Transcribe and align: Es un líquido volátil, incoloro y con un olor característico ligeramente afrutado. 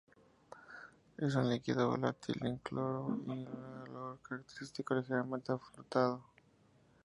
Es 1.15 1.35
un 1.35 1.47
líquido 1.47 1.89
volátil, 1.91 2.43
incoloro 2.43 3.15
y 3.15 3.23
con 3.23 3.37
un 3.47 3.81
olor 3.83 4.19
característico 4.23 4.95
ligeramente 4.95 5.51
afrutado. 5.51 6.23